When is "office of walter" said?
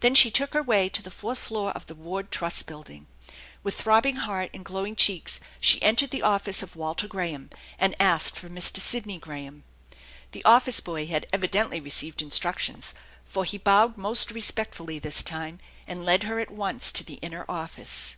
6.24-7.06